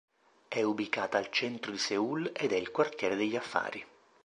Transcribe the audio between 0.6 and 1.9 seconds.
ubicata al centro di